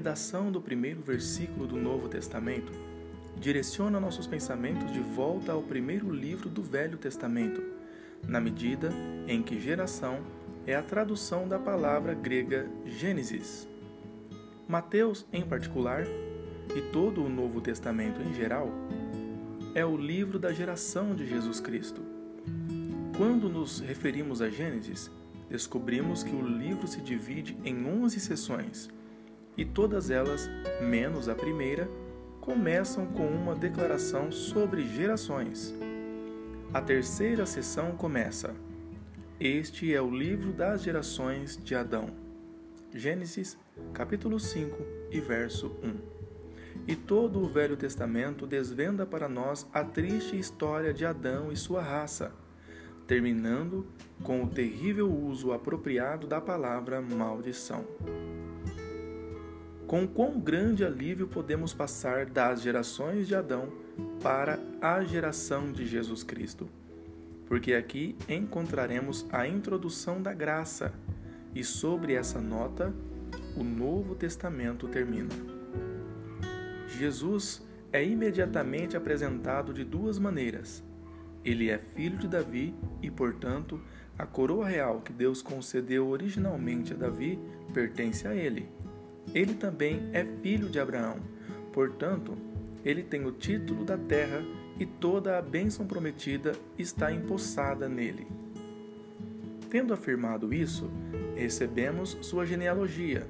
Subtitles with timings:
[0.00, 2.72] redação do primeiro versículo do Novo Testamento
[3.36, 7.62] direciona nossos pensamentos de volta ao primeiro livro do Velho Testamento,
[8.26, 8.90] na medida
[9.28, 10.20] em que geração
[10.66, 13.68] é a tradução da palavra grega Gênesis.
[14.66, 16.06] Mateus, em particular,
[16.74, 18.70] e todo o Novo Testamento em geral,
[19.74, 22.00] é o livro da geração de Jesus Cristo.
[23.18, 25.10] Quando nos referimos a Gênesis,
[25.50, 28.88] descobrimos que o livro se divide em 11 sessões,
[29.60, 30.50] e todas elas,
[30.80, 31.86] menos a primeira,
[32.40, 35.74] começam com uma declaração sobre gerações.
[36.72, 38.54] A terceira sessão começa:
[39.38, 42.08] Este é o livro das gerações de Adão.
[42.94, 43.58] Gênesis,
[43.92, 44.78] capítulo 5
[45.10, 45.94] e verso 1.
[46.88, 51.82] E todo o Velho Testamento desvenda para nós a triste história de Adão e sua
[51.82, 52.32] raça,
[53.06, 53.86] terminando
[54.22, 57.84] com o terrível uso apropriado da palavra maldição.
[59.90, 63.72] Com quão grande alívio podemos passar das gerações de Adão
[64.22, 66.68] para a geração de Jesus Cristo.
[67.46, 70.92] Porque aqui encontraremos a introdução da graça,
[71.52, 72.94] e sobre essa nota
[73.56, 75.34] o Novo Testamento termina.
[76.96, 77.60] Jesus
[77.92, 80.84] é imediatamente apresentado de duas maneiras.
[81.44, 83.80] Ele é filho de Davi e, portanto,
[84.16, 87.40] a coroa real que Deus concedeu originalmente a Davi
[87.74, 88.68] pertence a ele.
[89.34, 91.16] Ele também é filho de Abraão,
[91.72, 92.36] portanto,
[92.84, 94.42] ele tem o título da terra
[94.78, 98.26] e toda a bênção prometida está empossada nele.
[99.68, 100.90] Tendo afirmado isso,
[101.36, 103.26] recebemos sua genealogia,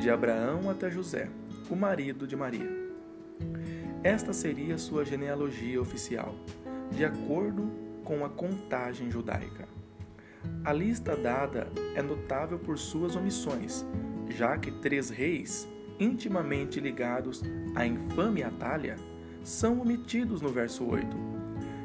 [0.00, 1.28] de Abraão até José,
[1.70, 2.68] o marido de Maria.
[4.02, 6.34] Esta seria sua genealogia oficial,
[6.90, 7.70] de acordo
[8.04, 9.66] com a contagem judaica.
[10.64, 13.86] A lista dada é notável por suas omissões,
[14.28, 17.42] já que três reis, intimamente ligados
[17.74, 18.96] à infame Atalha,
[19.42, 21.16] são omitidos no verso 8.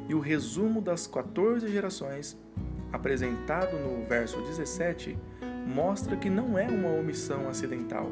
[0.10, 2.38] E o resumo das 14 gerações,
[2.92, 5.18] apresentado no verso 17,
[5.68, 8.12] mostra que não é uma omissão acidental,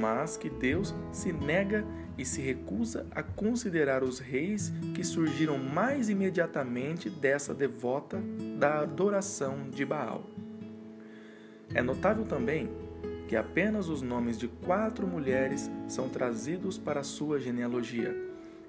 [0.00, 1.84] mas que Deus se nega
[2.16, 8.20] e se recusa a considerar os reis que surgiram mais imediatamente dessa devota
[8.58, 10.24] da adoração de Baal.
[11.74, 12.68] É notável também
[13.28, 18.16] que apenas os nomes de quatro mulheres são trazidos para sua genealogia,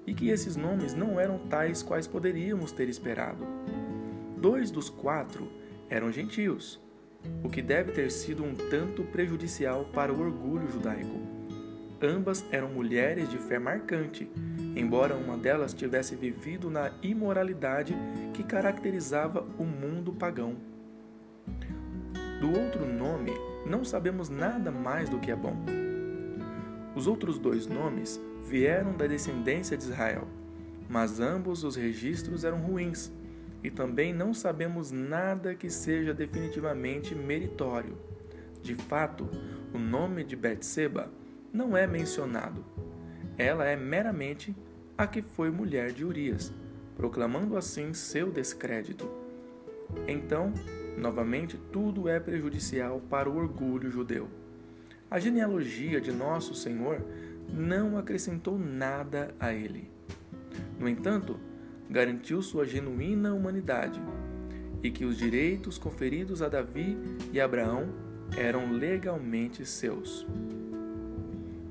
[0.06, 3.46] e que esses nomes não eram tais quais poderíamos ter esperado.
[4.36, 5.50] Dois dos quatro
[5.88, 6.78] eram gentios,
[7.42, 11.18] o que deve ter sido um tanto prejudicial para o orgulho judaico.
[12.02, 14.30] Ambas eram mulheres de fé marcante,
[14.76, 17.96] embora uma delas tivesse vivido na imoralidade
[18.34, 20.56] que caracterizava o mundo pagão.
[22.40, 23.32] Do outro nome,
[23.66, 25.56] não sabemos nada mais do que é bom.
[26.94, 30.26] Os outros dois nomes vieram da descendência de Israel,
[30.88, 33.12] mas ambos os registros eram ruins,
[33.62, 37.96] e também não sabemos nada que seja definitivamente meritório.
[38.62, 39.28] De fato,
[39.72, 41.10] o nome de Betseba
[41.52, 42.64] não é mencionado.
[43.38, 44.54] Ela é meramente
[44.96, 46.52] a que foi mulher de Urias,
[46.96, 49.08] proclamando assim seu descrédito.
[50.06, 50.52] Então,
[50.96, 54.28] Novamente, tudo é prejudicial para o orgulho judeu.
[55.10, 57.02] A genealogia de nosso Senhor
[57.52, 59.90] não acrescentou nada a ele.
[60.78, 61.38] No entanto,
[61.88, 64.00] garantiu sua genuína humanidade
[64.82, 66.96] e que os direitos conferidos a Davi
[67.32, 67.88] e Abraão
[68.36, 70.26] eram legalmente seus.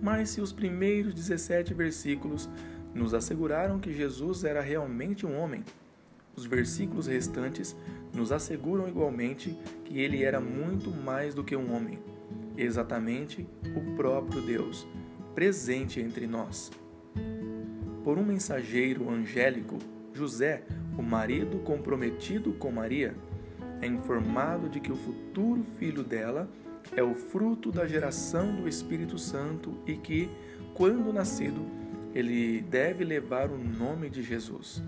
[0.01, 2.49] Mas se os primeiros 17 versículos
[2.93, 5.63] nos asseguraram que Jesus era realmente um homem,
[6.39, 7.75] os versículos restantes
[8.13, 11.99] nos asseguram igualmente que ele era muito mais do que um homem,
[12.57, 13.45] exatamente
[13.75, 14.87] o próprio Deus,
[15.35, 16.71] presente entre nós.
[18.03, 19.77] Por um mensageiro angélico,
[20.13, 20.63] José,
[20.97, 23.13] o marido comprometido com Maria,
[23.81, 26.49] é informado de que o futuro filho dela
[26.95, 30.29] é o fruto da geração do Espírito Santo e que,
[30.73, 31.65] quando nascido,
[32.15, 34.81] ele deve levar o nome de Jesus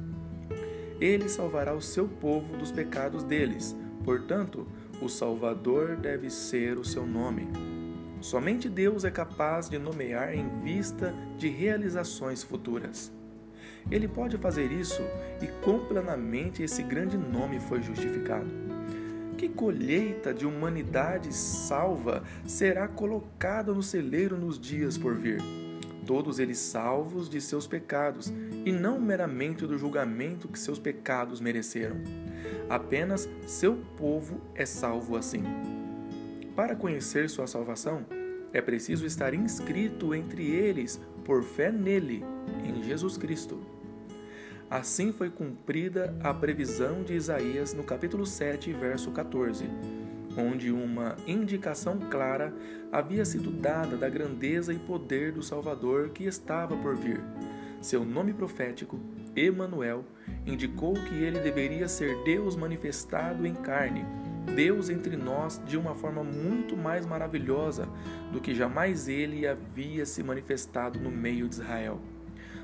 [1.01, 3.75] ele salvará o seu povo dos pecados deles.
[4.05, 4.67] Portanto,
[5.01, 7.47] o Salvador deve ser o seu nome.
[8.21, 13.11] Somente Deus é capaz de nomear em vista de realizações futuras.
[13.89, 15.01] Ele pode fazer isso
[15.41, 18.49] e completamente esse grande nome foi justificado.
[19.35, 25.41] Que colheita de humanidade salva será colocada no celeiro nos dias por vir?
[26.11, 28.33] Todos eles salvos de seus pecados,
[28.65, 31.95] e não meramente do julgamento que seus pecados mereceram.
[32.69, 35.41] Apenas seu povo é salvo assim.
[36.53, 38.05] Para conhecer sua salvação,
[38.53, 42.23] É preciso estar inscrito entre eles por fé nele,
[42.65, 43.59] em Jesus Cristo.
[44.69, 49.65] Assim foi cumprida a previsão de Isaías no capítulo 7, verso 14,
[50.37, 52.53] onde uma indicação clara
[52.91, 57.21] havia sido dada da grandeza e poder do Salvador que estava por vir.
[57.81, 58.99] Seu nome profético,
[59.35, 60.05] Emanuel,
[60.45, 64.05] indicou que ele deveria ser Deus manifestado em carne
[64.55, 67.87] Deus entre nós de uma forma muito mais maravilhosa
[68.31, 71.99] do que jamais ele havia se manifestado no meio de Israel,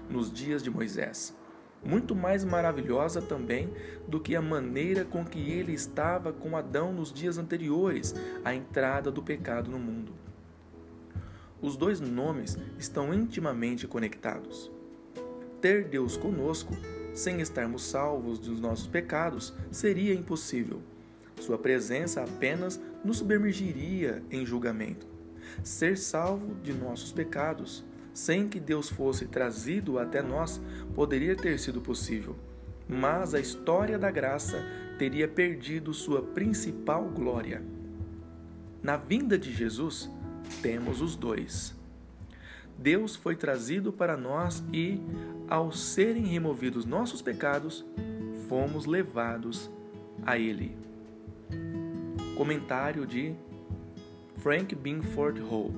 [0.10, 1.36] nos dias de Moisés.
[1.84, 3.70] Muito mais maravilhosa também
[4.08, 8.14] do que a maneira com que ele estava com Adão nos dias anteriores
[8.44, 10.14] à entrada do pecado no mundo.
[11.62, 14.72] Os dois nomes estão intimamente conectados.
[15.60, 16.76] Ter Deus conosco,
[17.16, 20.82] sem estarmos salvos dos nossos pecados, seria impossível.
[21.40, 25.08] Sua presença apenas nos submergiria em julgamento.
[25.64, 27.84] Ser salvo de nossos pecados,
[28.18, 30.60] sem que Deus fosse trazido até nós,
[30.96, 32.36] poderia ter sido possível,
[32.90, 34.58] mas a história da graça
[34.98, 37.62] teria perdido sua principal glória.
[38.82, 40.10] Na vinda de Jesus,
[40.64, 41.76] temos os dois.
[42.76, 45.00] Deus foi trazido para nós e,
[45.48, 47.86] ao serem removidos nossos pecados,
[48.50, 49.70] fomos levados
[50.26, 50.76] a Ele.
[52.36, 53.36] Comentário de
[54.38, 55.72] Frank Binford Hall.